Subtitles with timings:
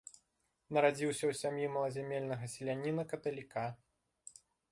[0.77, 3.65] Нарадзіўся ў сям'і малазямельнага селяніна-каталіка.